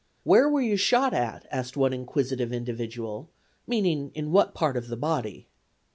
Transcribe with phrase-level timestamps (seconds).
[0.23, 3.29] "Where were you shot at?" asked one inquisitive individual,
[3.67, 5.47] meaning in what part of the body.